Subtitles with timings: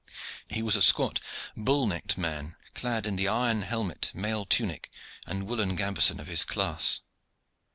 [0.49, 1.19] He was a squat,
[1.55, 4.89] bull necked man, clad in the iron helmet, mail tunic,
[5.27, 7.01] and woollen gambesson of his class.